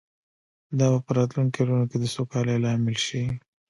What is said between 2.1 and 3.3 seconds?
سوکالۍ لامل شي